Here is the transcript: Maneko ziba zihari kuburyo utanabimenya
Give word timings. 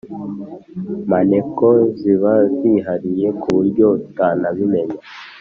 Maneko 1.11 1.67
ziba 1.99 2.33
zihari 2.57 3.13
kuburyo 3.41 3.85
utanabimenya 3.97 4.97